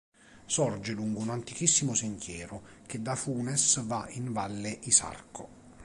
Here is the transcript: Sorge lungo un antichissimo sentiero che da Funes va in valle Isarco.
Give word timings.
Sorge 0.47 0.93
lungo 0.93 1.19
un 1.19 1.29
antichissimo 1.29 1.93
sentiero 1.93 2.63
che 2.87 3.03
da 3.03 3.13
Funes 3.15 3.85
va 3.85 4.07
in 4.13 4.33
valle 4.33 4.79
Isarco. 4.85 5.49